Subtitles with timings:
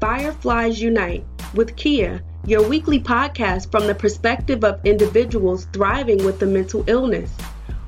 [0.00, 6.46] Fireflies Unite with Kia, your weekly podcast from the perspective of individuals thriving with a
[6.46, 7.30] mental illness.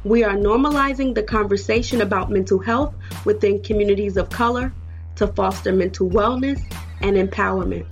[0.04, 2.94] We are normalizing the conversation about mental health
[3.24, 4.74] within communities of color
[5.16, 6.60] to foster mental wellness
[7.00, 7.90] and empowerment.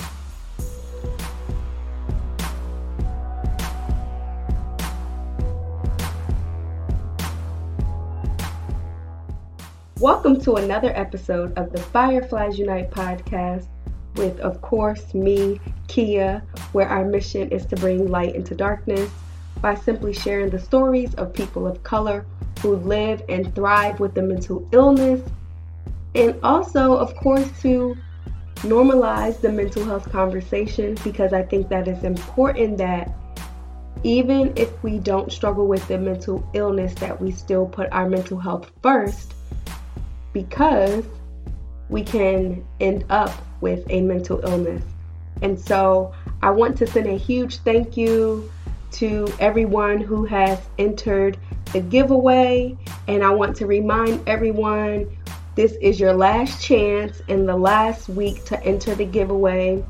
[9.99, 13.69] Welcome to another episode of the Fireflies Unite podcast
[14.17, 16.43] with, of course, me, Kia,
[16.73, 19.11] where our mission is to bring light into darkness
[19.61, 22.25] by simply sharing the stories of people of color
[22.61, 25.21] who live and thrive with the mental illness,
[26.15, 27.97] and also, of course, to
[28.57, 33.11] normalize the mental health conversation because I think that is important that
[34.03, 38.39] even if we don't struggle with the mental illness that we still put our mental
[38.39, 39.35] health first
[40.33, 41.05] because
[41.89, 44.83] we can end up with a mental illness.
[45.43, 48.51] And so I want to send a huge thank you
[48.93, 51.39] to everyone who has entered
[51.73, 52.77] the giveaway.
[53.09, 55.17] And I want to remind everyone
[55.55, 59.85] this is your last chance and the last week to enter the giveaway.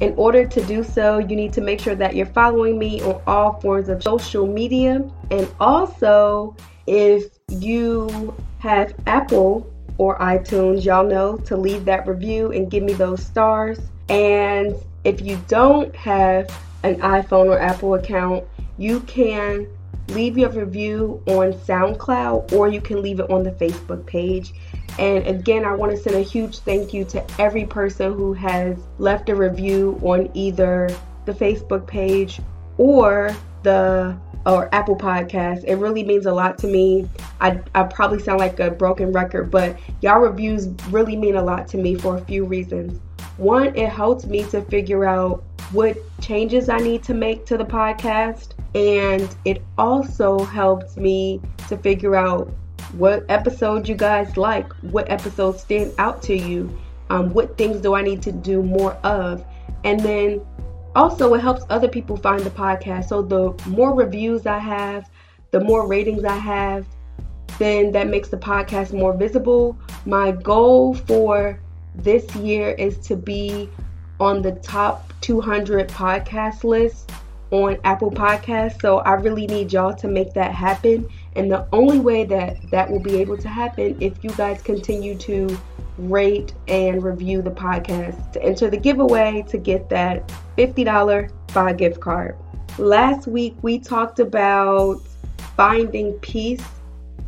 [0.00, 3.20] In order to do so, you need to make sure that you're following me on
[3.26, 5.08] all forms of social media.
[5.30, 6.56] And also,
[6.86, 12.92] if you have Apple or iTunes, y'all know to leave that review and give me
[12.92, 13.78] those stars.
[14.08, 16.48] And if you don't have
[16.82, 18.44] an iPhone or Apple account,
[18.78, 19.66] you can
[20.08, 24.52] leave your review on SoundCloud or you can leave it on the Facebook page.
[24.98, 28.76] And again, I want to send a huge thank you to every person who has
[28.98, 30.88] left a review on either
[31.24, 32.40] the Facebook page
[32.76, 35.64] or the or Apple Podcast.
[35.66, 37.08] It really means a lot to me.
[37.40, 41.68] I, I probably sound like a broken record, but y'all reviews really mean a lot
[41.68, 43.00] to me for a few reasons.
[43.36, 47.64] One, it helps me to figure out what changes I need to make to the
[47.64, 52.52] podcast, and it also helps me to figure out
[52.92, 56.78] what episodes you guys like, what episodes stand out to you,
[57.08, 59.44] um, what things do I need to do more of,
[59.84, 60.44] and then
[60.94, 63.08] also, it helps other people find the podcast.
[63.08, 65.10] So the more reviews I have,
[65.50, 66.86] the more ratings I have,
[67.58, 69.78] then that makes the podcast more visible.
[70.06, 71.60] My goal for
[71.94, 73.68] this year is to be
[74.20, 77.10] on the top 200 podcast list
[77.50, 78.80] on Apple Podcasts.
[78.80, 81.08] So I really need y'all to make that happen.
[81.36, 85.16] And the only way that that will be able to happen if you guys continue
[85.18, 85.58] to
[85.98, 90.26] rate, and review the podcast to enter the giveaway to get that
[90.56, 92.36] $50 buy gift card.
[92.78, 95.00] Last week we talked about
[95.56, 96.64] finding peace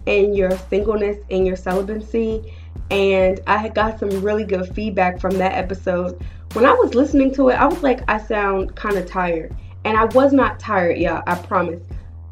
[0.07, 2.55] in your singleness and your celibacy,
[2.91, 6.21] and I had got some really good feedback from that episode.
[6.53, 9.55] When I was listening to it, I was like, I sound kind of tired.
[9.85, 11.83] And I was not tired, y'all, I promise.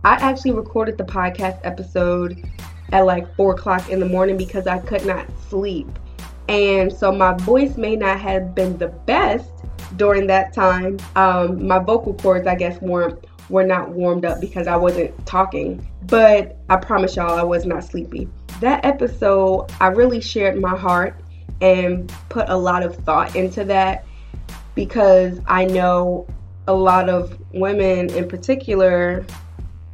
[0.04, 2.42] I actually recorded the podcast episode
[2.92, 5.88] at like 4 o'clock in the morning because I could not sleep.
[6.48, 9.50] And so my voice may not have been the best
[9.96, 10.98] during that time.
[11.16, 15.86] Um, my vocal cords, I guess, weren't were not warmed up because I wasn't talking.
[16.06, 18.28] But I promise y'all, I was not sleepy.
[18.60, 21.14] That episode, I really shared my heart
[21.60, 24.04] and put a lot of thought into that
[24.74, 26.26] because I know
[26.66, 29.24] a lot of women in particular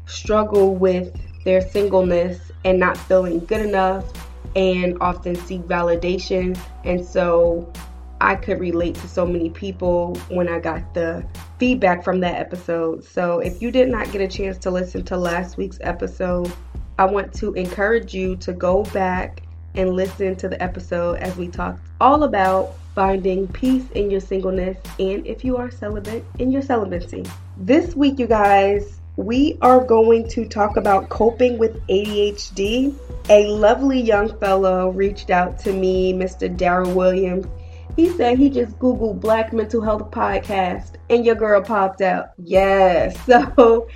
[0.07, 1.15] struggle with
[1.45, 4.05] their singleness and not feeling good enough
[4.59, 6.59] and often seek validation.
[6.85, 7.73] And so
[8.21, 11.25] I could relate to so many people when I got the
[11.61, 13.05] feedback from that episode.
[13.05, 16.53] So if you did not get a chance to listen to last week's episode,
[16.99, 21.47] I want to encourage you to go back and listen to the episode as we
[21.47, 26.63] talked all about finding peace in your singleness and if you are celibate in your
[26.63, 27.25] celibacy.
[27.59, 32.95] This week, you guys, we are going to talk about coping with ADHD.
[33.29, 36.57] A lovely young fellow reached out to me, Mr.
[36.57, 37.45] Darrell Williams.
[37.97, 42.31] He said he just Googled Black Mental Health Podcast and your girl popped out.
[42.39, 43.19] Yes.
[43.27, 43.89] So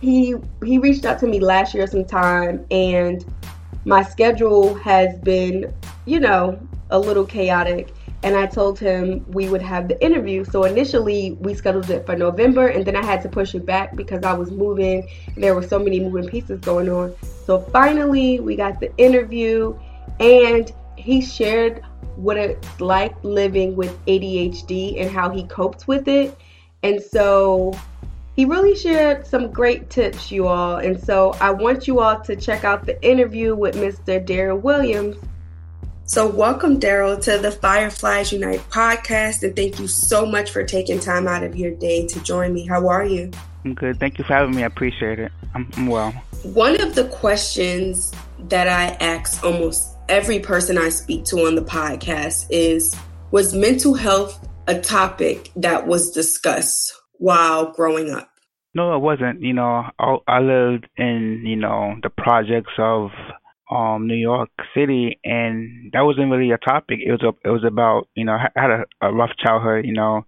[0.00, 3.24] he he reached out to me last year sometime and
[3.84, 5.72] my schedule has been,
[6.06, 6.58] you know,
[6.90, 10.44] a little chaotic and I told him we would have the interview.
[10.44, 13.94] So initially we scheduled it for November and then I had to push it back
[13.94, 15.08] because I was moving.
[15.36, 17.14] There were so many moving pieces going on.
[17.44, 19.78] So finally we got the interview
[20.18, 21.82] and he shared
[22.16, 26.36] what it's like living with ADHD and how he coped with it.
[26.82, 27.78] And so
[28.34, 30.76] he really shared some great tips, you all.
[30.76, 34.24] And so I want you all to check out the interview with Mr.
[34.24, 35.16] Darrell Williams
[36.08, 41.00] So, welcome, Darrell, to the Fireflies Unite podcast, and thank you so much for taking
[41.00, 42.64] time out of your day to join me.
[42.64, 43.32] How are you?
[43.64, 43.98] I'm good.
[43.98, 44.62] Thank you for having me.
[44.62, 45.32] I appreciate it.
[45.56, 46.12] I'm, I'm well.
[46.44, 48.12] One of the questions
[48.48, 52.94] that I ask almost every person I speak to on the podcast is
[53.32, 58.30] Was mental health a topic that was discussed while growing up?
[58.74, 59.40] No, it wasn't.
[59.40, 63.10] You know, I, I lived in, you know, the projects of
[63.70, 67.00] um New York City, and that wasn't really a topic.
[67.04, 69.92] It was a, it was about you know I had a, a rough childhood, you
[69.92, 70.24] know,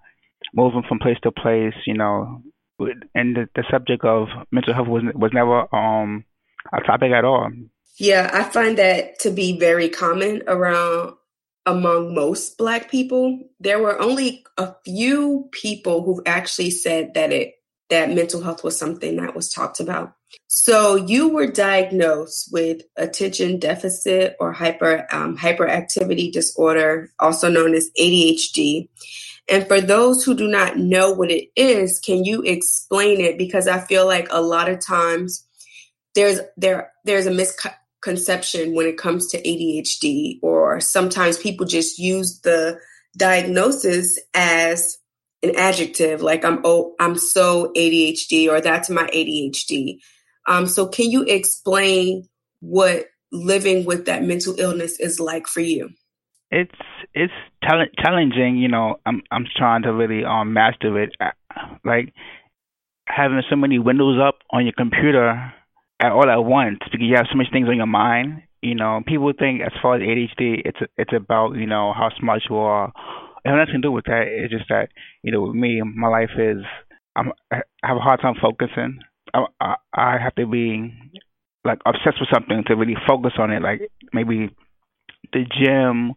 [0.54, 2.42] moving from place to place, you know,
[3.14, 6.24] and the, the subject of mental health was was never um
[6.72, 7.50] a topic at all.
[7.98, 11.14] Yeah, I find that to be very common around
[11.66, 13.40] among most black people.
[13.60, 17.54] There were only a few people who actually said that it
[17.90, 20.14] that mental health was something that was talked about.
[20.46, 27.90] So you were diagnosed with attention deficit or hyper um, hyperactivity disorder, also known as
[27.98, 28.88] ADHD.
[29.48, 33.38] And for those who do not know what it is, can you explain it?
[33.38, 35.46] Because I feel like a lot of times
[36.14, 42.40] there's there there's a misconception when it comes to ADHD, or sometimes people just use
[42.40, 42.78] the
[43.16, 44.98] diagnosis as
[45.42, 49.98] an adjective like i'm oh i'm so adhd or that's my adhd
[50.48, 52.26] um, so can you explain
[52.60, 55.90] what living with that mental illness is like for you
[56.50, 56.74] it's
[57.14, 57.32] it's
[58.02, 61.12] challenging you know i'm i'm trying to really um master it
[61.84, 62.12] like
[63.06, 65.52] having so many windows up on your computer
[66.00, 69.00] at all at once because you have so many things on your mind you know
[69.06, 72.92] people think as far as adhd it's it's about you know how smart you are
[73.44, 74.24] it has nothing to do with that.
[74.26, 74.88] It's just that
[75.22, 76.58] you know, with me, my life is
[77.16, 79.00] I'm I have a hard time focusing.
[79.34, 80.94] I I, I have to be
[81.64, 83.62] like obsessed with something to really focus on it.
[83.62, 84.54] Like maybe
[85.32, 86.14] the gym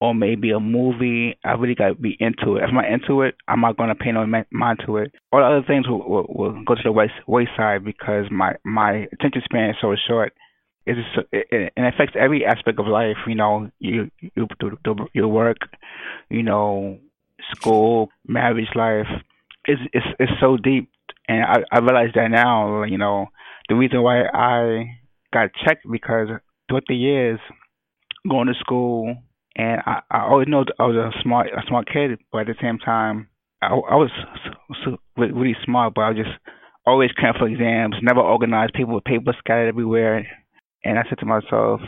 [0.00, 1.38] or maybe a movie.
[1.44, 2.64] I really got to be into it.
[2.64, 5.12] If I'm not into it, I'm not going to pay no mind to it.
[5.32, 9.06] All the other things will, will, will go to the waist, wayside because my my
[9.12, 10.32] attention span is so short
[10.88, 13.16] it's it, it, it affects every aspect of life.
[13.26, 14.48] You know, you you
[15.12, 15.58] your work,
[16.30, 16.98] you know,
[17.54, 19.06] school, marriage life.
[19.66, 20.90] It's it's it's so deep,
[21.28, 22.82] and I I realize that now.
[22.84, 23.26] You know,
[23.68, 24.98] the reason why I
[25.32, 26.28] got checked because
[26.68, 27.40] throughout the years
[28.28, 29.14] going to school,
[29.56, 32.54] and I I always know I was a smart a smart kid, but at the
[32.60, 33.28] same time
[33.62, 34.10] I I was
[35.16, 36.38] really smart, but I was just
[36.86, 40.26] always cramming for exams, never organized, people with papers scattered everywhere
[40.84, 41.80] and I said to myself,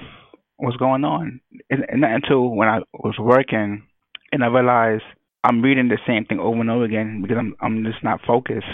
[0.56, 1.40] what's going on?
[1.70, 3.86] And, and not until when I was working
[4.32, 5.04] and I realized
[5.44, 8.66] I'm reading the same thing over and over again because I'm I'm just not focused.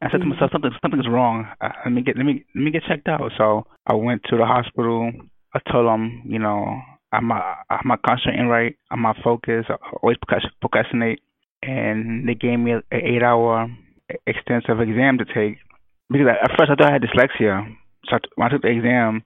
[0.00, 1.46] I said to myself, something something's wrong.
[1.60, 3.32] Uh, let me get let me let me get checked out.
[3.36, 5.10] So I went to the hospital.
[5.54, 6.80] I told them, you know,
[7.12, 8.76] I'm not I'm not concentrating right.
[8.90, 9.70] I'm not focused.
[9.70, 10.16] I always
[10.60, 11.20] procrastinate.
[11.62, 13.66] And they gave me an eight hour
[14.26, 15.58] extensive exam to take
[16.10, 17.74] because at first I thought I had dyslexia.
[18.08, 19.22] So when I took the exam,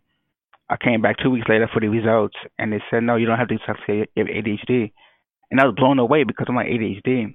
[0.68, 3.38] I came back two weeks later for the results, and they said, no, you don't
[3.38, 4.92] have dyslexia, you have ADHD.
[5.50, 7.34] And I was blown away because I'm like ADHD.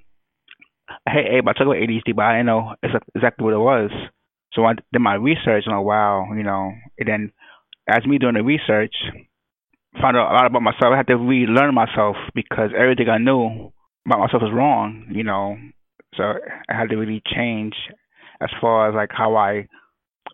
[1.08, 2.76] Hey, Abe, I talk about ADHD, but I didn't know
[3.16, 3.92] exactly what it was.
[4.54, 6.72] So I did my research, and like, wow, you know.
[6.98, 7.32] And then,
[7.88, 8.94] as me doing the research,
[10.02, 10.94] found out a lot about myself.
[10.94, 13.72] I had to relearn myself because everything I knew
[14.06, 15.58] about myself was wrong, you know.
[16.16, 17.74] So I had to really change
[18.42, 19.68] as far as like how I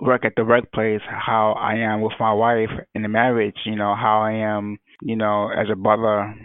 [0.02, 3.96] work at the workplace, how I am with my wife in the marriage, you know,
[3.96, 6.36] how I am, you know, as a brother,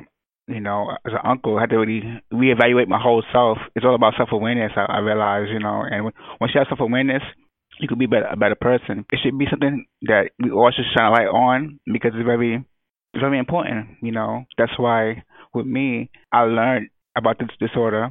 [0.48, 2.02] you know, as an uncle, I had to really
[2.32, 3.58] reevaluate my whole self.
[3.76, 4.72] It's all about self awareness.
[4.76, 6.04] I, I realize, you know, and
[6.40, 7.22] once you have self awareness,
[7.78, 9.04] you could be better, a better person.
[9.12, 12.64] It should be something that we all should shine a light on because it's very,
[13.14, 13.98] it's very important.
[14.02, 15.22] You know, that's why
[15.54, 18.08] with me, I learned about this disorder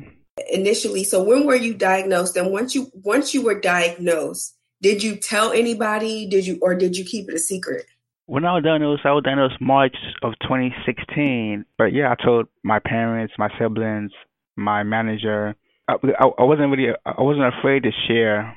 [0.52, 1.04] initially.
[1.04, 2.38] So when were you diagnosed?
[2.38, 6.28] And once you once you were diagnosed, did you tell anybody?
[6.28, 7.86] Did you or did you keep it a secret?
[8.28, 11.66] When I was diagnosed, I was diagnosed March of 2016.
[11.78, 14.12] But yeah, I told my parents, my siblings,
[14.56, 15.56] my manager.
[15.88, 18.56] I, I, I wasn't really, I wasn't afraid to share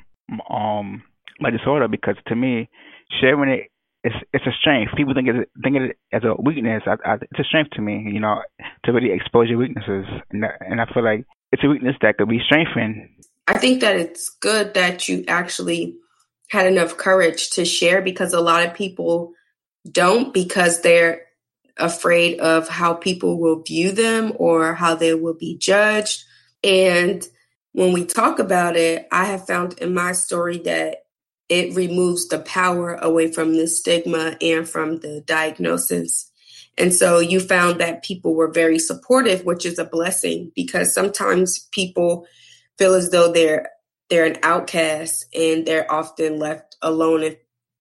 [0.49, 1.03] um
[1.39, 2.69] my disorder because to me,
[3.19, 3.71] sharing it
[4.03, 4.91] it's it's a strength.
[4.95, 6.83] People think it think it as a weakness.
[6.85, 8.41] I, I, it's a strength to me, you know,
[8.85, 12.17] to really expose your weaknesses, and that, and I feel like it's a weakness that
[12.17, 13.09] could be strengthened.
[13.47, 15.95] I think that it's good that you actually
[16.49, 19.33] had enough courage to share because a lot of people
[19.89, 21.23] don't because they're
[21.77, 26.23] afraid of how people will view them or how they will be judged.
[26.63, 27.25] And
[27.73, 31.03] when we talk about it, I have found in my story that
[31.49, 36.31] it removes the power away from the stigma and from the diagnosis.
[36.77, 41.67] And so you found that people were very supportive, which is a blessing because sometimes
[41.71, 42.25] people
[42.77, 43.69] feel as though they're
[44.09, 47.35] they're an outcast and they're often left alone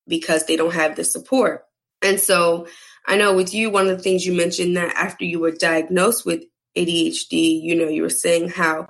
[0.06, 1.64] because they don't have the support.
[2.02, 2.66] And so
[3.06, 6.24] I know with you, one of the things you mentioned that after you were diagnosed
[6.24, 6.42] with
[6.76, 8.88] ADHD, you know, you were saying how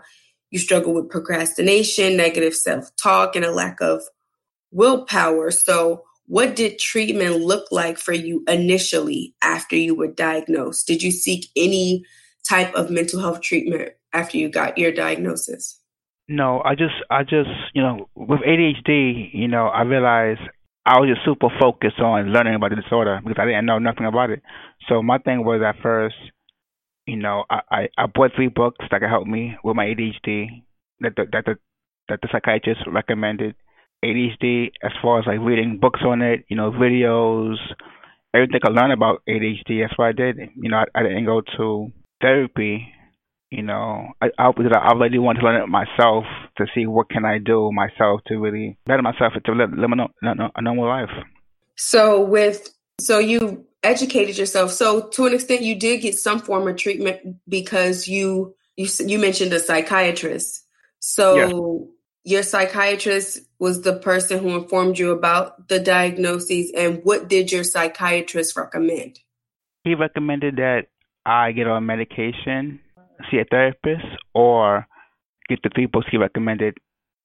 [0.50, 4.02] you struggle with procrastination, negative self talk, and a lack of
[4.70, 5.50] willpower.
[5.50, 10.86] So, what did treatment look like for you initially after you were diagnosed?
[10.86, 12.04] Did you seek any
[12.48, 15.80] type of mental health treatment after you got your diagnosis?
[16.28, 20.42] No, I just, I just, you know, with ADHD, you know, I realized
[20.86, 24.06] I was just super focused on learning about the disorder because I didn't know nothing
[24.06, 24.42] about it.
[24.88, 26.16] So my thing was at first,
[27.06, 30.62] you know, I, I, I bought three books that could help me with my ADHD
[31.00, 31.58] that the, that the
[32.08, 33.54] that the psychiatrist recommended.
[34.04, 37.56] ADHD as far as like reading books on it, you know, videos,
[38.34, 39.82] everything I learned about ADHD.
[39.82, 40.36] That's what I did.
[40.56, 42.92] You know, I, I didn't go to therapy.
[43.50, 46.24] You know, I I, I really want to learn it myself
[46.58, 50.50] to see what can I do myself to really better myself to live, live a,
[50.54, 51.10] a normal life.
[51.76, 52.68] So with
[53.00, 54.70] so you educated yourself.
[54.70, 59.18] So to an extent, you did get some form of treatment because you you you
[59.18, 60.64] mentioned a psychiatrist.
[61.00, 61.88] So
[62.24, 62.34] yeah.
[62.34, 67.64] your psychiatrist was the person who informed you about the diagnoses, and what did your
[67.64, 69.18] psychiatrist recommend?
[69.84, 70.88] He recommended that
[71.24, 72.80] I get on medication,
[73.30, 74.86] see a therapist, or
[75.48, 76.78] get the three books he recommended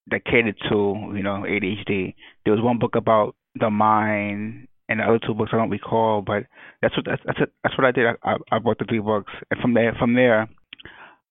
[0.07, 2.15] that catered to you know ADHD.
[2.43, 6.21] There was one book about the mind and the other two books I don't recall,
[6.21, 6.43] but
[6.81, 8.05] that's what that's that's, that's what I did.
[8.23, 10.47] I, I bought the three books, and from there from there,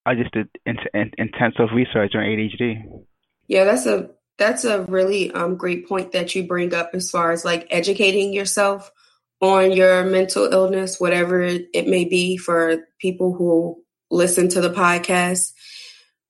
[0.06, 2.82] I just did in, in, intensive research on ADHD.
[3.46, 7.30] Yeah, that's a that's a really um, great point that you bring up as far
[7.30, 8.90] as like educating yourself
[9.40, 13.83] on your mental illness, whatever it may be for people who
[14.14, 15.52] listen to the podcast,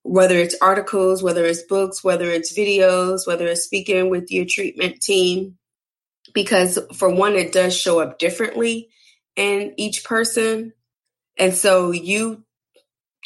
[0.02, 5.00] whether it's articles, whether it's books, whether it's videos, whether it's speaking with your treatment
[5.00, 5.56] team
[6.34, 8.88] because for one it does show up differently
[9.36, 10.72] in each person.
[11.38, 12.44] And so you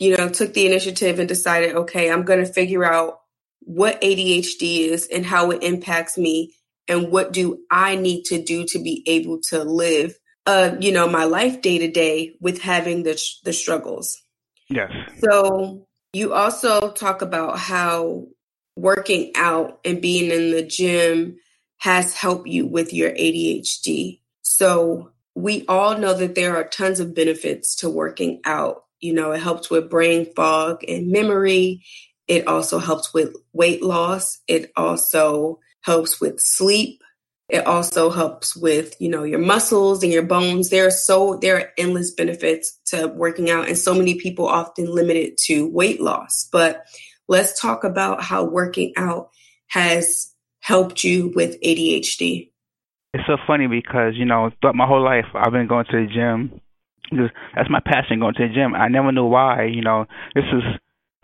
[0.00, 3.20] you know took the initiative and decided okay i'm going to figure out
[3.60, 6.54] what adhd is and how it impacts me
[6.88, 11.08] and what do i need to do to be able to live uh you know
[11.08, 14.22] my life day to day with having the the struggles
[14.70, 18.26] yes so you also talk about how
[18.76, 21.36] working out and being in the gym
[21.78, 24.20] has helped you with your ADHD.
[24.42, 28.84] So we all know that there are tons of benefits to working out.
[29.00, 31.84] You know, it helps with brain fog and memory.
[32.26, 34.38] It also helps with weight loss.
[34.48, 37.02] It also helps with sleep.
[37.48, 40.68] It also helps with, you know, your muscles and your bones.
[40.68, 44.86] There are so there are endless benefits to working out and so many people often
[44.94, 46.48] limit it to weight loss.
[46.52, 46.84] But
[47.26, 49.30] let's talk about how working out
[49.68, 52.50] has helped you with ADHD?
[53.14, 56.12] It's so funny because, you know, throughout my whole life, I've been going to the
[56.12, 56.60] gym.
[57.54, 58.74] That's my passion, going to the gym.
[58.74, 59.64] I never knew why.
[59.64, 60.62] You know, this is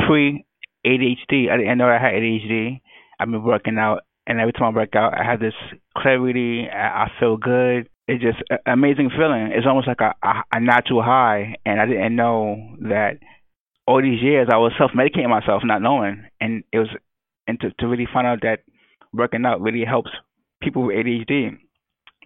[0.07, 0.47] pre
[0.87, 1.51] ADHD.
[1.51, 2.81] I didn't know I had ADHD.
[3.21, 5.55] I've been working out, and every time I work out, I have this
[5.97, 6.69] clarity.
[6.71, 7.89] I feel good.
[8.07, 9.51] It's just an amazing feeling.
[9.55, 13.19] It's almost like a, a, a natural high, and I didn't know that
[13.87, 16.89] all these years I was self medicating myself, not knowing, and it was
[17.47, 18.61] and to, to really find out that
[19.13, 20.11] working out really helps
[20.63, 21.57] people with ADHD.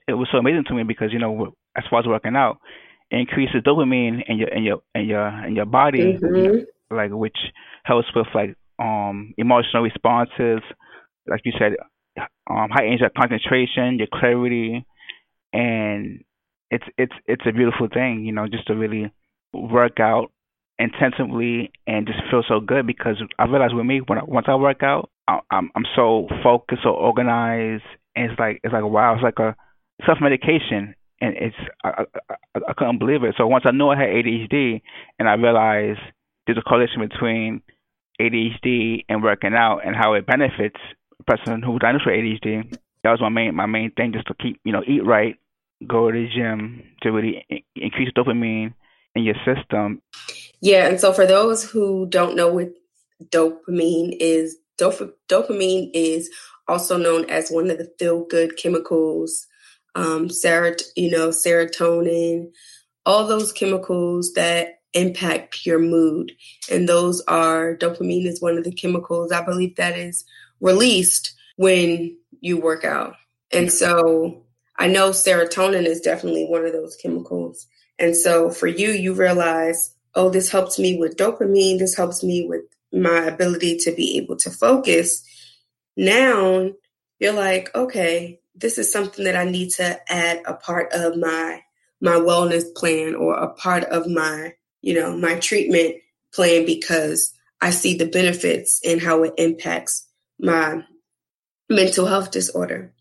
[0.07, 2.59] It was so amazing to me because you know, as far as working out,
[3.11, 6.95] it increases dopamine in your in your in your in your body, mm-hmm.
[6.95, 7.37] like which
[7.85, 10.61] helps with like um emotional responses,
[11.27, 11.73] like you said,
[12.49, 14.85] um heightens your concentration, your clarity,
[15.53, 16.25] and
[16.71, 19.13] it's it's it's a beautiful thing, you know, just to really
[19.53, 20.31] work out
[20.79, 24.55] intensively and just feel so good because I realize with me when I, once I
[24.55, 27.85] work out, I, I'm I'm so focused, so organized,
[28.15, 29.57] and it's like it's like wow, it's like a
[30.07, 32.35] self medication, and it's I, I
[32.69, 33.35] I couldn't believe it.
[33.39, 34.83] So once I knew I had ADHD,
[35.19, 36.01] and I realized
[36.47, 37.63] there's a correlation between
[38.21, 40.81] ADHD and working out and how it benefits
[41.29, 42.79] person who's diagnosed with ADHD.
[43.05, 45.37] That was my main my main thing, just to keep you know eat right,
[45.87, 47.45] go to the gym to really
[47.77, 48.75] increase dopamine
[49.15, 50.03] in your system.
[50.61, 52.71] Yeah, and so for those who don't know what
[53.27, 56.31] dopamine is, dop- dopamine is
[56.67, 59.47] also known as one of the feel good chemicals.
[59.95, 62.53] Um, serot- you know, serotonin,
[63.07, 66.33] all those chemicals that impact your mood,
[66.71, 70.25] and those are dopamine is one of the chemicals I believe that is
[70.61, 73.15] released when you work out,
[73.53, 74.45] and so
[74.79, 77.67] I know serotonin is definitely one of those chemicals.
[77.99, 81.79] And so for you, you realize, oh, this helps me with dopamine.
[81.79, 82.63] This helps me with
[82.93, 85.25] my ability to be able to focus.
[85.97, 86.71] Now
[87.19, 91.63] you're like, okay, this is something that I need to add a part of my
[92.01, 95.97] my wellness plan or a part of my, you know, my treatment
[96.33, 100.07] plan because I see the benefits and how it impacts
[100.39, 100.83] my
[101.69, 102.93] mental health disorder.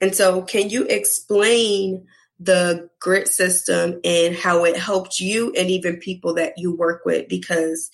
[0.00, 2.06] And so, can you explain
[2.40, 7.28] the grit system and how it helped you and even people that you work with?
[7.28, 7.90] Because,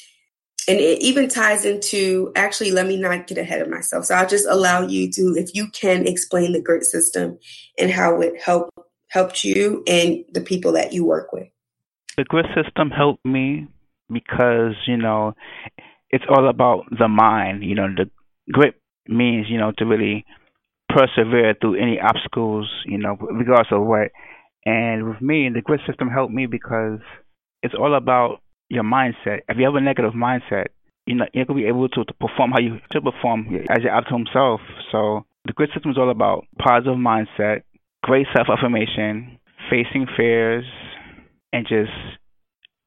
[0.66, 4.06] and it even ties into actually, let me not get ahead of myself.
[4.06, 7.38] So, I'll just allow you to, if you can explain the grit system
[7.78, 8.72] and how it helped
[9.08, 11.48] helped you and the people that you work with.
[12.16, 13.66] The grit system helped me
[14.10, 15.34] because, you know,
[16.10, 17.64] it's all about the mind.
[17.64, 18.10] You know, the
[18.52, 18.79] grit
[19.10, 20.24] means, you know, to really
[20.88, 24.10] persevere through any obstacles, you know, regardless of what.
[24.64, 27.00] And with me, the grit system helped me because
[27.62, 29.40] it's all about your mindset.
[29.48, 30.66] If you have a negative mindset,
[31.06, 33.92] you know, you're gonna be able to, to perform how you should perform as your
[33.92, 34.60] optimum self.
[34.92, 37.62] So the grit system is all about positive mindset,
[38.04, 39.38] great self affirmation,
[39.70, 40.64] facing fears,
[41.52, 41.90] and just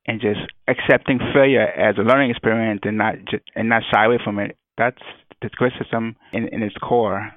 [0.06, 4.20] and just accepting failure as a learning experience and not just, and not shy away
[4.24, 4.58] from it.
[4.78, 5.02] That's
[5.42, 5.50] the
[5.80, 7.32] system in, in its core.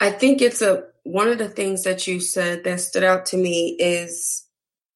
[0.00, 3.36] I think it's a one of the things that you said that stood out to
[3.36, 4.46] me is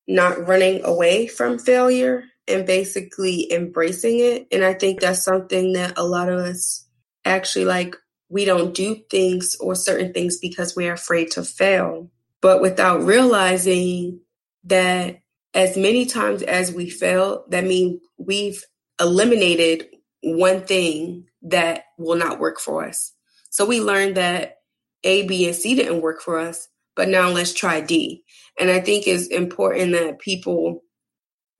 [0.07, 4.47] not running away from failure and basically embracing it.
[4.53, 6.87] And I think that's something that a lot of us
[7.25, 7.97] actually like
[8.29, 12.11] we don't do things or certain things because we're afraid to fail.
[12.41, 14.21] But without realizing
[14.65, 15.21] that
[15.55, 18.63] as many times as we fail, that means we've
[19.01, 19.89] eliminated
[20.23, 23.12] one thing that will not work for us.
[23.50, 24.57] So we learned that
[25.05, 28.23] A, B, and C didn't work for us, but now let's try D.
[28.59, 30.83] And I think it's important that people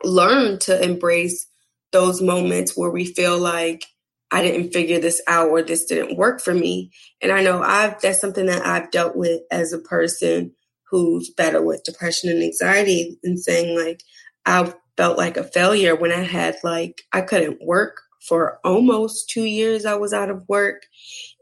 [0.05, 1.47] learn to embrace
[1.93, 3.85] those moments where we feel like
[4.31, 6.91] I didn't figure this out or this didn't work for me.
[7.23, 10.53] And I know I've that's something that I've dealt with as a person
[10.91, 14.03] who's battled with depression and anxiety and saying like
[14.45, 19.45] I felt like a failure when I had like I couldn't work for almost 2
[19.45, 20.87] years I was out of work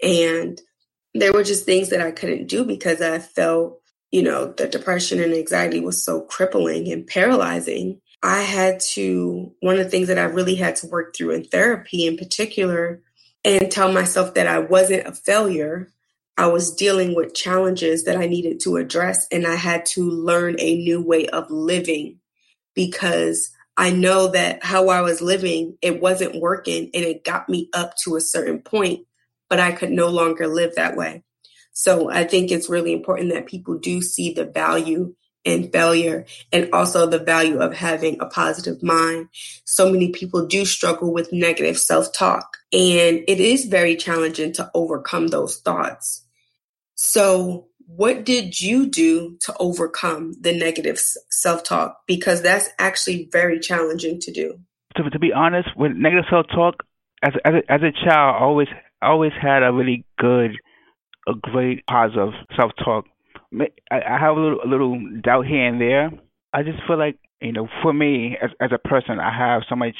[0.03, 0.61] and
[1.15, 5.21] there were just things that I couldn't do because I felt, you know, the depression
[5.21, 10.19] and anxiety was so crippling and paralyzing I had to, one of the things that
[10.19, 13.03] I really had to work through in therapy in particular,
[13.45, 15.93] and tell myself that I wasn't a failure.
[16.39, 20.57] I was dealing with challenges that I needed to address, and I had to learn
[20.59, 22.21] a new way of living
[22.75, 27.69] because I know that how I was living, it wasn't working and it got me
[27.73, 29.07] up to a certain point,
[29.49, 31.25] but I could no longer live that way.
[31.73, 36.71] So I think it's really important that people do see the value in failure and
[36.73, 39.29] also the value of having a positive mind.
[39.65, 44.71] So many people do struggle with negative self talk, and it is very challenging to
[44.75, 46.25] overcome those thoughts.
[46.95, 50.99] So, what did you do to overcome the negative
[51.31, 51.99] self talk?
[52.07, 54.59] Because that's actually very challenging to do.
[54.97, 56.85] To, to be honest, with negative self talk,
[57.23, 58.69] as, as, a, as a child, I always,
[59.03, 60.53] always had a really good,
[61.29, 63.07] a great positive self talk
[63.91, 66.11] I have a little, a little doubt here and there.
[66.53, 69.77] I just feel like you know, for me as as a person, I have so
[69.77, 69.97] much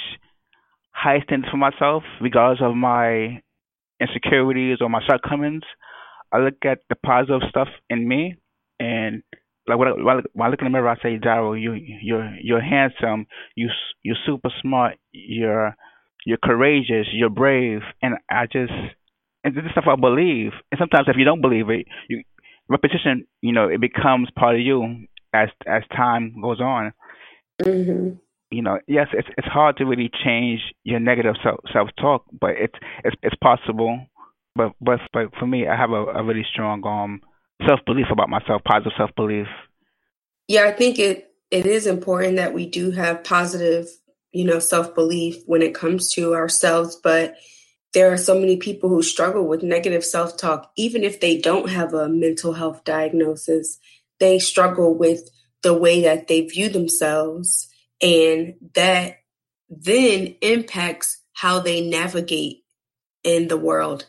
[0.93, 3.43] high standards for myself, regardless of my
[4.01, 5.63] insecurities or my shortcomings.
[6.35, 8.37] I look at the positive stuff in me,
[8.81, 9.23] and
[9.69, 9.93] like when I,
[10.33, 13.69] when I look in the mirror, I say, Darrell, you you're you're handsome, you
[14.03, 15.77] you're super smart, you're
[16.27, 18.73] you're courageous, you're brave, and I just
[19.45, 20.53] and this is stuff I believe.
[20.73, 22.25] And sometimes if you don't believe it, you
[22.69, 26.93] repetition, you know, it becomes part of you as as time goes on.
[27.63, 28.17] Mm-hmm.
[28.51, 32.51] You know, yes, it's it's hard to really change your negative self self talk, but
[32.59, 34.07] it's it's it's possible.
[34.55, 37.21] But but but for me, I have a, a really strong um
[37.67, 39.47] self belief about myself, positive self belief.
[40.49, 43.89] Yeah, I think it it is important that we do have positive,
[44.33, 47.37] you know, self belief when it comes to ourselves, but
[47.95, 51.71] there are so many people who struggle with negative self talk, even if they don't
[51.71, 53.79] have a mental health diagnosis.
[54.21, 55.31] They struggle with
[55.63, 57.69] the way that they view themselves,
[58.03, 59.19] and that
[59.69, 62.65] then impacts how they navigate
[63.25, 64.07] in the world.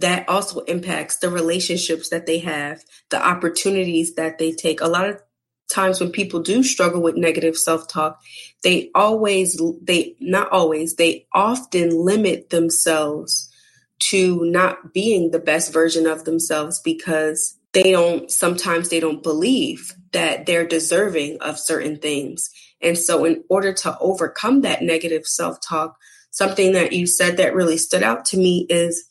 [0.00, 4.80] That also impacts the relationships that they have, the opportunities that they take.
[4.80, 5.22] A lot of
[5.70, 8.20] times when people do struggle with negative self-talk
[8.62, 13.50] they always they not always they often limit themselves
[13.98, 19.94] to not being the best version of themselves because they don't sometimes they don't believe
[20.12, 22.42] that they're deserving of certain things
[22.82, 25.96] And so, in order to overcome that negative self talk,
[26.30, 29.06] something that you said that really stood out to me is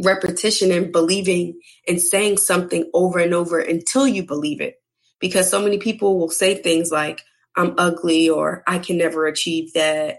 [0.00, 4.76] repetition and believing and saying something over and over until you believe it.
[5.20, 7.22] Because so many people will say things like,
[7.56, 10.18] I'm ugly, or I can never achieve that,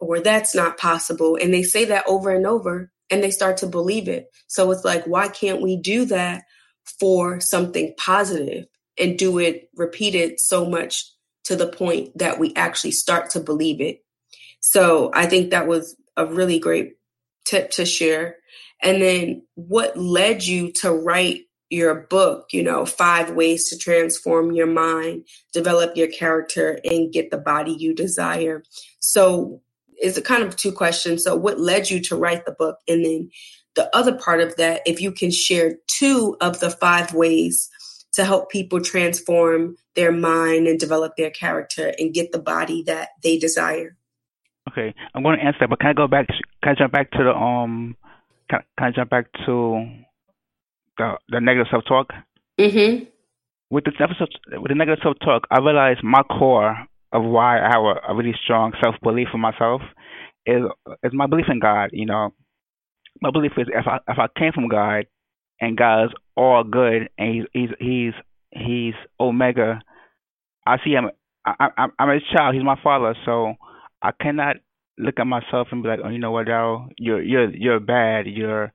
[0.00, 1.38] or that's not possible.
[1.40, 4.28] And they say that over and over and they start to believe it.
[4.48, 6.44] So it's like, why can't we do that
[7.00, 8.66] for something positive
[8.98, 11.04] and do it repeated so much
[11.44, 14.04] to the point that we actually start to believe it?
[14.60, 16.94] So I think that was a really great
[17.46, 18.36] tip to share.
[18.82, 24.52] And then what led you to write your book, you know, five ways to transform
[24.52, 28.62] your mind, develop your character, and get the body you desire.
[28.98, 29.62] So
[29.96, 31.24] it's a kind of two questions.
[31.24, 32.78] So what led you to write the book?
[32.88, 33.30] And then
[33.76, 37.70] the other part of that, if you can share two of the five ways
[38.12, 43.10] to help people transform their mind and develop their character and get the body that
[43.22, 43.96] they desire.
[44.68, 46.26] Okay, I'm going to answer that, but can I go back?
[46.62, 47.96] Can I jump back to the um?
[48.50, 49.86] Can, can I jump back to
[50.98, 52.12] the the negative self talk?
[52.58, 53.04] Mm-hmm.
[53.70, 54.28] With the negative
[54.60, 56.76] with the negative self talk, I realized my core
[57.12, 59.82] of why I have a, a really strong self belief in myself
[60.46, 60.62] is
[61.02, 61.90] is my belief in God.
[61.92, 62.34] You know,
[63.20, 65.06] my belief is if I if I came from God
[65.60, 68.12] and God is all good and he's he's he's
[68.50, 69.80] he's Omega,
[70.66, 71.10] I see him.
[71.44, 72.54] I, I, I'm his child.
[72.54, 73.14] He's my father.
[73.24, 73.54] So
[74.02, 74.56] I cannot
[74.98, 78.26] look at myself and be like, oh, you know what, Darrell, you're you're you're bad.
[78.26, 78.72] You're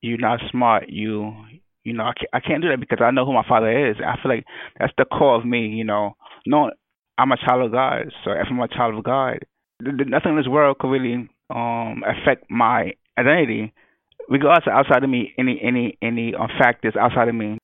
[0.00, 0.88] you're not smart.
[0.88, 1.32] You
[1.84, 3.96] you know I can't, I can't do that because I know who my father is.
[3.98, 4.44] I feel like
[4.78, 5.68] that's the core of me.
[5.68, 6.70] You know, no,
[7.18, 8.12] I'm a child of God.
[8.24, 9.40] So if I'm a child of God,
[9.80, 13.72] nothing in this world could really um affect my identity,
[14.28, 15.32] regardless of outside of me.
[15.38, 17.58] Any any any um, factors outside of me.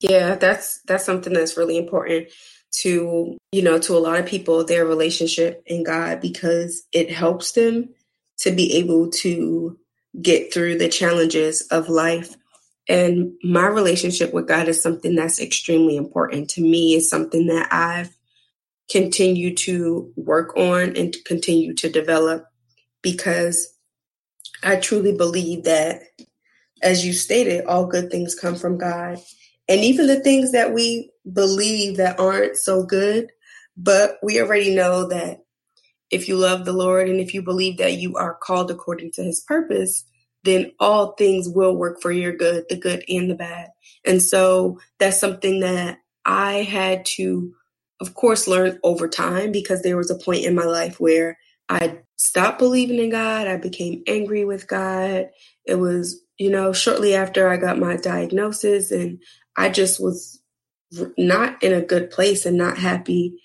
[0.00, 2.28] Yeah, that's that's something that's really important
[2.82, 7.52] to you know to a lot of people their relationship in God because it helps
[7.54, 7.90] them
[8.40, 9.78] to be able to
[10.22, 12.36] get through the challenges of life.
[12.88, 16.94] And my relationship with God is something that's extremely important to me.
[16.96, 18.16] It's something that I've
[18.90, 22.46] continued to work on and continue to develop
[23.02, 23.74] because
[24.62, 26.02] I truly believe that,
[26.82, 29.18] as you stated, all good things come from God.
[29.68, 33.30] And even the things that we believe that aren't so good,
[33.76, 35.40] but we already know that
[36.10, 39.22] if you love the Lord and if you believe that you are called according to
[39.22, 40.04] his purpose,
[40.44, 43.70] then all things will work for your good, the good and the bad.
[44.04, 47.54] And so that's something that I had to,
[48.00, 52.00] of course, learn over time because there was a point in my life where I
[52.16, 53.48] stopped believing in God.
[53.48, 55.30] I became angry with God.
[55.64, 59.20] It was, you know, shortly after I got my diagnosis, and
[59.56, 60.40] I just was
[61.16, 63.40] not in a good place and not happy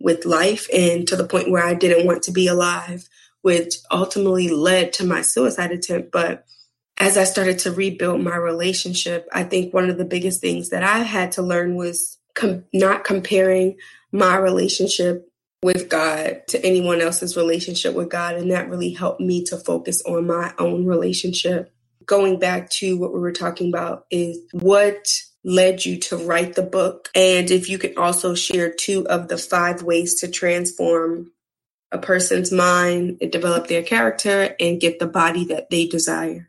[0.00, 3.08] with life and to the point where I didn't want to be alive,
[3.42, 6.10] which ultimately led to my suicide attempt.
[6.10, 6.44] But
[6.98, 10.82] as I started to rebuild my relationship, I think one of the biggest things that
[10.82, 13.76] I had to learn was com- not comparing
[14.12, 15.28] my relationship
[15.62, 18.36] with God to anyone else's relationship with God.
[18.36, 21.72] And that really helped me to focus on my own relationship.
[22.06, 25.08] Going back to what we were talking about is what
[25.44, 27.08] led you to write the book?
[27.14, 31.32] And if you could also share two of the five ways to transform
[31.90, 36.48] a person's mind and develop their character and get the body that they desire.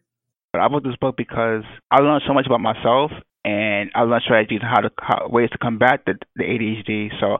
[0.53, 3.11] I wrote this book because I learned so much about myself
[3.43, 7.09] and I learned strategies how to how, ways to combat the, the ADHD.
[7.19, 7.39] So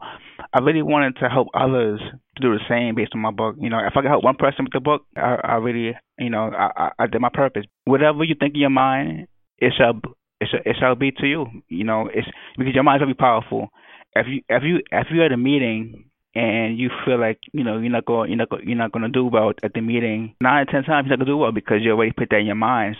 [0.53, 1.99] I really wanted to help others
[2.35, 3.55] to do the same based on my book.
[3.59, 6.29] You know, if I could help one person with the book, I, I really, you
[6.29, 7.63] know, I, I did my purpose.
[7.85, 9.99] Whatever you think in your mind, it shall
[10.39, 11.45] it shall, it shall be to you.
[11.69, 13.69] You know, it's because your mind's gonna be powerful.
[14.15, 17.79] If you if you if you're at a meeting and you feel like you know
[17.79, 20.35] you're not going you're not go, you're not going to do well at the meeting,
[20.41, 22.39] nine or ten times you're not going to do well because you already put that
[22.39, 22.95] in your mind.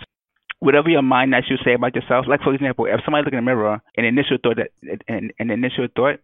[0.59, 3.39] Whatever your mind that you say about yourself, like for example, if somebody look in
[3.39, 4.69] the mirror, an initial thought that
[5.07, 6.19] an, an initial thought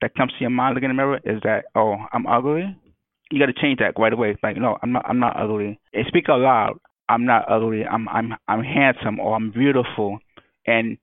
[0.00, 2.76] that comes to your mind looking in the mirror is that oh I'm ugly.
[3.30, 4.36] You got to change that right away.
[4.42, 5.78] Like no, I'm not I'm not ugly.
[5.92, 6.78] And speak out loud.
[7.08, 7.84] I'm not ugly.
[7.84, 10.18] I'm I'm I'm handsome or I'm beautiful
[10.66, 10.98] and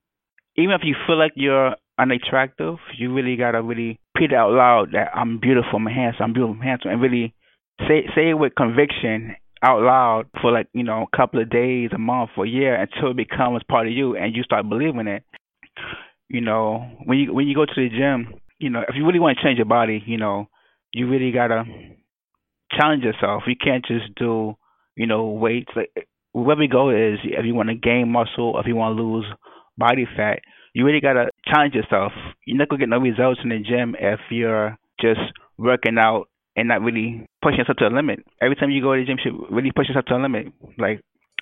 [0.55, 5.10] even if you feel like you're unattractive, you really gotta really repeat out loud that
[5.15, 7.33] I'm beautiful, I'm handsome, I'm beautiful, I'm handsome, and really
[7.88, 11.89] say say it with conviction out loud for like you know a couple of days,
[11.93, 15.07] a month, or a year until it becomes part of you and you start believing
[15.07, 15.23] it.
[16.29, 19.19] You know, when you when you go to the gym, you know if you really
[19.19, 20.47] want to change your body, you know
[20.93, 21.63] you really gotta
[22.71, 23.43] challenge yourself.
[23.47, 24.55] You can't just do
[24.95, 25.71] you know weights.
[25.75, 29.03] Like where we go is if you want to gain muscle, if you want to
[29.03, 29.25] lose
[29.77, 30.39] body fat,
[30.73, 32.11] you really gotta challenge yourself.
[32.45, 35.21] You're not gonna get no results in the gym if you're just
[35.57, 38.19] working out and not really pushing yourself to the limit.
[38.41, 40.47] Every time you go to the gym, you should really push yourself to the limit.
[40.77, 41.01] Like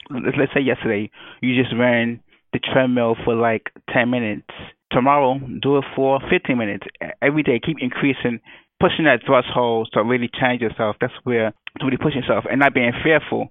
[0.10, 1.10] let's, let's say yesterday
[1.41, 2.21] you just ran
[2.54, 4.47] the treadmill for like 10 minutes.
[4.96, 6.86] Tomorrow, do it for 15 minutes.
[7.22, 8.40] Every day, keep increasing,
[8.80, 10.96] pushing that threshold to really change yourself.
[11.02, 13.50] That's where to really push yourself and not being fearful.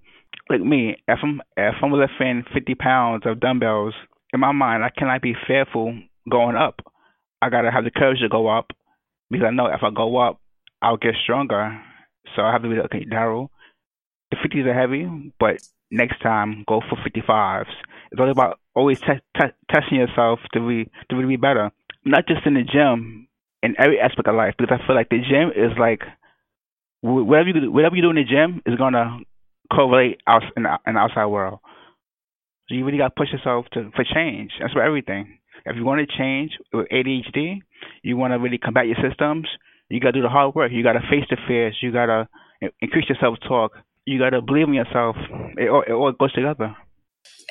[0.48, 3.92] Like me, if I'm if I'm lifting 50 pounds of dumbbells,
[4.32, 5.94] in my mind, I cannot be fearful
[6.30, 6.80] going up.
[7.42, 8.70] I gotta have the courage to go up
[9.30, 10.40] because I know if I go up,
[10.80, 11.78] I'll get stronger.
[12.34, 13.50] So I have to be like, okay, Darrell.
[14.30, 15.06] The 50s are heavy,
[15.38, 15.56] but
[15.90, 17.66] next time go for 55s.
[18.14, 21.72] It's all about always te- te- testing yourself to be to really be better,
[22.04, 23.26] not just in the gym,
[23.60, 24.54] in every aspect of life.
[24.56, 26.02] Because I feel like the gym is like
[27.00, 29.18] whatever you whatever you do in the gym is gonna
[29.68, 31.58] correlate out in in the outside world.
[32.68, 34.52] So you really got to push yourself to for change.
[34.60, 35.40] That's for everything.
[35.66, 37.62] If you want to change with ADHD,
[38.04, 39.48] you want to really combat your systems.
[39.88, 40.70] You got to do the hard work.
[40.70, 41.76] You got to face the fears.
[41.82, 42.28] You got to
[42.80, 43.72] increase your self talk.
[44.04, 45.16] You got to believe in yourself.
[45.58, 46.76] It all, it all goes together.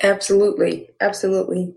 [0.02, 1.76] Absolutely, absolutely.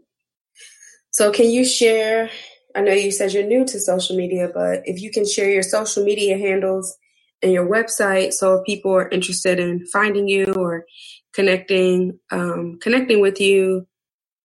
[1.10, 2.30] So, can you share?
[2.74, 5.62] I know you said you're new to social media, but if you can share your
[5.62, 6.94] social media handles
[7.42, 10.84] and your website, so if people are interested in finding you or
[11.32, 13.86] connecting, um, connecting with you,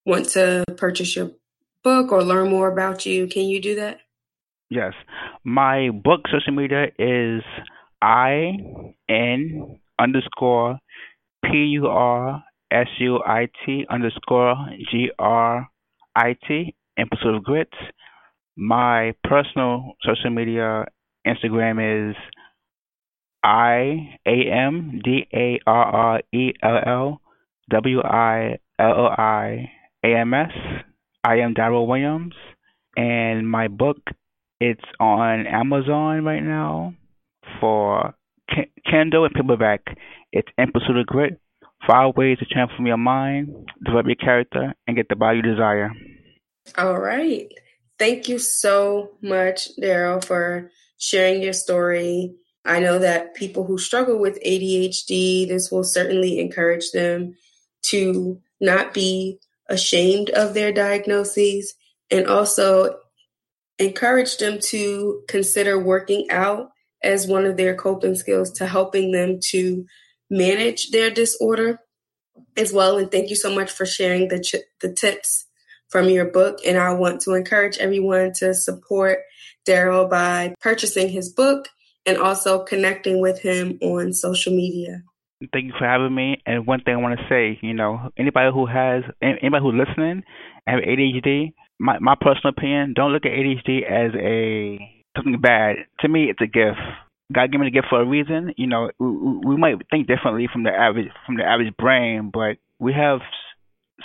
[0.06, 1.32] want to purchase your
[1.84, 4.00] book or learn more about you, can you do that?
[4.70, 4.94] Yes,
[5.44, 7.42] my book social media is
[8.02, 8.54] I
[9.10, 10.80] N underscore
[11.44, 14.56] P U R S U I T underscore
[14.90, 15.70] G R
[16.16, 17.70] I T in Pursuit of grit.
[18.56, 20.86] My personal social media
[21.28, 22.16] Instagram is
[23.44, 27.22] I A M D A R R E L L
[27.70, 29.70] W I L L I
[30.04, 30.52] A M S.
[31.24, 32.34] I am Darrell Williams,
[32.96, 33.98] and my book
[34.60, 36.94] it's on Amazon right now
[37.60, 38.14] for
[38.90, 39.82] Kindle and paperback.
[40.32, 41.41] It's In Pursuit of Grit
[41.88, 43.50] Five ways to transform your mind,
[43.84, 45.92] develop your character, and get the body you desire.
[46.78, 47.52] All right.
[47.98, 52.36] Thank you so much, Darrell, for sharing your story.
[52.66, 57.36] I know that people who struggle with ADHD, this will certainly encourage them
[57.84, 59.40] to not be
[59.70, 61.74] ashamed of their diagnoses
[62.12, 62.98] and also
[63.80, 66.70] encourage them to consider working out
[67.04, 69.86] as one of their coping skills to helping them to
[70.32, 71.80] manage their disorder
[72.58, 72.98] as well.
[72.98, 75.46] And thank you so much for sharing the, ch- the tips
[75.90, 76.60] from your book.
[76.66, 79.20] And I want to encourage everyone to support
[79.66, 81.68] Darrell by purchasing his book
[82.06, 85.04] and also connecting with him on social media.
[85.52, 86.42] Thank you for having me.
[86.46, 90.24] And one thing I want to say, you know, anybody who has, anybody who's listening
[90.66, 94.80] and have ADHD, my, my personal opinion, don't look at ADHD as a
[95.18, 95.78] something bad.
[96.02, 96.80] To me, it's a gift.
[97.32, 98.54] God gave me the gift for a reason.
[98.58, 102.58] You know, we, we might think differently from the average from the average brain, but
[102.80, 103.20] we have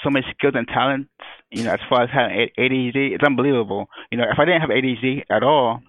[0.03, 1.11] so many skills and talents.
[1.51, 3.87] You know, as far as having ADHD, it's unbelievable.
[4.11, 5.81] You know, if I didn't have ADHD at all,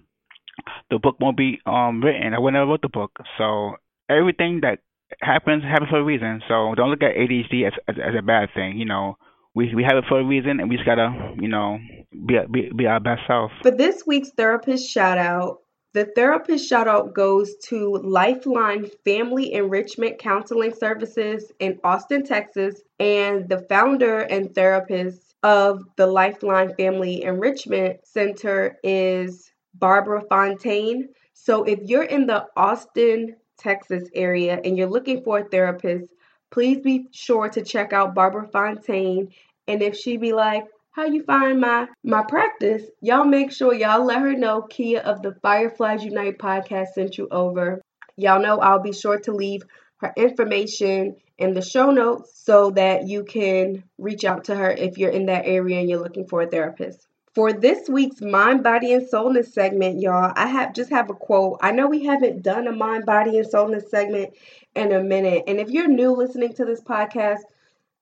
[0.90, 2.34] the book won't be um written.
[2.34, 3.12] I would never wrote the book.
[3.36, 3.76] So
[4.08, 4.80] everything that
[5.20, 6.42] happens happens for a reason.
[6.48, 8.78] So don't look at ADHD as as, as a bad thing.
[8.78, 9.16] You know,
[9.54, 11.78] we we have it for a reason, and we just gotta you know
[12.26, 13.50] be be, be our best self.
[13.62, 15.58] For this week's therapist shout out,
[15.94, 23.48] the therapist shout out goes to Lifeline Family Enrichment Counseling Services in Austin, Texas, and
[23.48, 31.08] the founder and therapist of the Lifeline Family Enrichment Center is Barbara Fontaine.
[31.32, 36.12] So if you're in the Austin, Texas area and you're looking for a therapist,
[36.50, 39.28] please be sure to check out Barbara Fontaine.
[39.66, 40.64] And if she be like,
[40.98, 45.22] how you find my my practice, y'all make sure y'all let her know Kia of
[45.22, 47.80] the Fireflies Unite podcast sent you over.
[48.16, 49.62] Y'all know I'll be sure to leave
[49.98, 54.98] her information in the show notes so that you can reach out to her if
[54.98, 57.06] you're in that area and you're looking for a therapist.
[57.32, 61.60] For this week's Mind, Body, and Soulness segment, y'all, I have just have a quote.
[61.62, 64.34] I know we haven't done a Mind, Body, and Soulness segment
[64.74, 65.44] in a minute.
[65.46, 67.42] And if you're new listening to this podcast,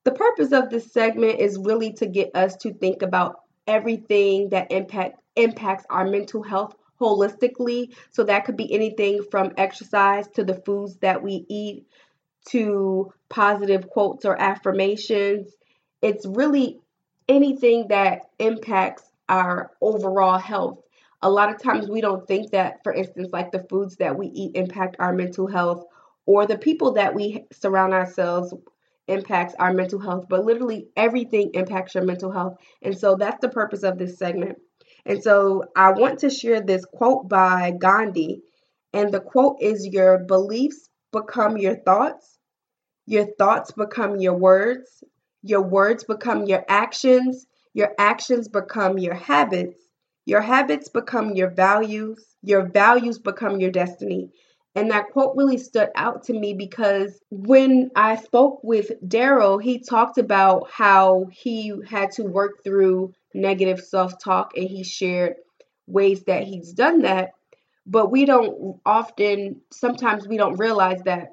[0.07, 4.71] the purpose of this segment is really to get us to think about everything that
[4.71, 7.93] impact impacts our mental health holistically.
[8.13, 11.89] So that could be anything from exercise to the foods that we eat
[12.51, 15.51] to positive quotes or affirmations.
[16.01, 16.79] It's really
[17.29, 20.79] anything that impacts our overall health.
[21.21, 24.29] A lot of times we don't think that, for instance, like the foods that we
[24.29, 25.85] eat impact our mental health
[26.27, 28.55] or the people that we surround ourselves
[29.09, 32.57] impacts our mental health, but literally everything impacts your mental health.
[32.83, 34.59] And so that's the purpose of this segment.
[35.05, 38.43] And so I want to share this quote by Gandhi.
[38.93, 42.39] And the quote is Your beliefs become your thoughts,
[43.07, 45.03] your thoughts become your words,
[45.43, 49.81] your words become your actions, your actions become your habits,
[50.25, 54.31] your habits become your values, your values become your destiny.
[54.77, 59.81] And that quote really stood out to me because when I spoke with Darrell, he
[59.81, 65.37] talked about how he had to work through negative self talk and he shared
[65.89, 67.31] ways that he's done that.
[67.87, 71.29] But we don't often, sometimes we don't realize that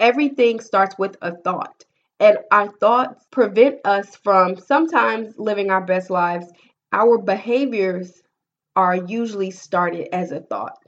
[0.00, 1.84] everything starts with a thought.
[2.20, 6.46] And our thoughts prevent us from sometimes living our best lives.
[6.92, 8.22] Our behaviors
[8.76, 10.78] are usually started as a thought.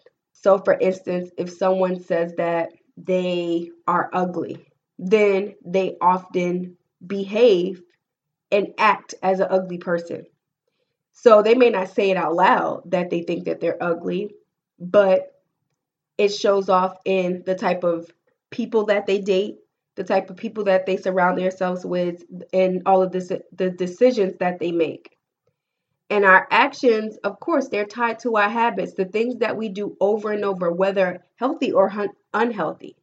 [0.43, 7.83] So, for instance, if someone says that they are ugly, then they often behave
[8.53, 10.27] and act as an ugly person.
[11.13, 14.31] So, they may not say it out loud that they think that they're ugly,
[14.79, 15.33] but
[16.19, 18.11] it shows off in the type of
[18.51, 19.57] people that they date,
[19.97, 22.23] the type of people that they surround themselves with,
[22.53, 25.18] and all of this, the decisions that they make.
[26.11, 29.97] And our actions, of course, they're tied to our habits, the things that we do
[30.01, 32.97] over and over, whether healthy or un- unhealthy.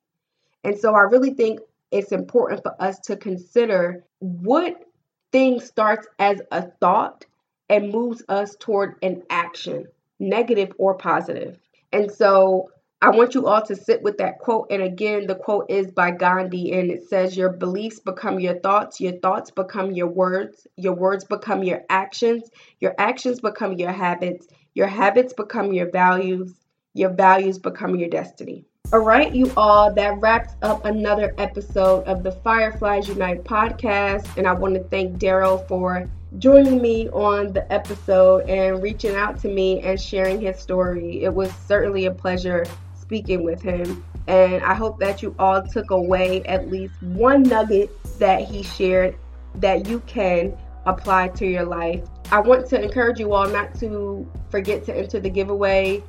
[0.63, 1.59] And so I really think
[1.91, 4.83] it's important for us to consider what
[5.31, 7.25] thing starts as a thought
[7.69, 9.85] and moves us toward an action,
[10.19, 11.59] negative or positive.
[11.91, 14.67] And so I want you all to sit with that quote.
[14.71, 19.01] And again, the quote is by Gandhi, and it says, Your beliefs become your thoughts,
[19.01, 24.47] your thoughts become your words, your words become your actions, your actions become your habits,
[24.73, 26.53] your habits become your values,
[26.93, 28.65] your values become your destiny.
[28.93, 34.37] All right, you all, that wraps up another episode of the Fireflies Unite podcast.
[34.37, 39.39] And I want to thank Darrell for joining me on the episode and reaching out
[39.41, 41.23] to me and sharing his story.
[41.23, 42.65] It was certainly a pleasure
[43.05, 44.03] speaking with him.
[44.27, 49.15] And I hope that you all took away at least one nugget that he shared
[49.55, 52.03] that you can apply to your life.
[52.31, 56.03] I want to encourage you all not to forget to enter the giveaway.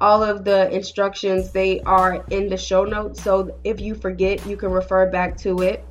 [0.00, 3.22] All of the instructions they are in the show notes.
[3.22, 5.84] So if you forget, you can refer back to it.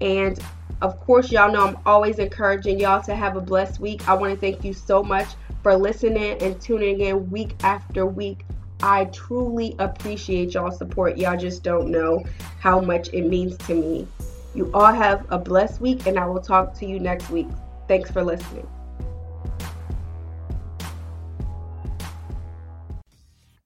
[0.00, 0.38] And
[0.82, 4.08] of course, y'all know I'm always encouraging y'all to have a blessed week.
[4.08, 5.28] I want to thank you so much
[5.62, 8.44] for listening and tuning in week after week
[8.82, 11.18] I truly appreciate y'all support.
[11.18, 12.24] Y'all just don't know
[12.60, 14.06] how much it means to me.
[14.54, 17.48] You all have a blessed week, and I will talk to you next week.
[17.88, 18.66] Thanks for listening.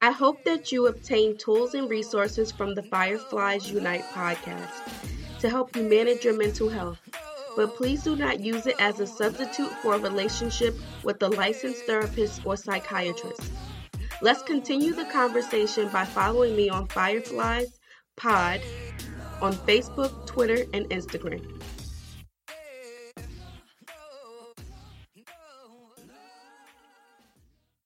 [0.03, 4.68] I hope that you obtain tools and resources from the Fireflies Unite podcast
[5.40, 6.98] to help you manage your mental health.
[7.57, 11.85] But please do not use it as a substitute for a relationship with a licensed
[11.87, 13.50] therapist or psychiatrist.
[14.22, 17.79] Let's continue the conversation by following me on Fireflies
[18.16, 18.61] Pod
[19.42, 21.63] on Facebook, Twitter, and Instagram.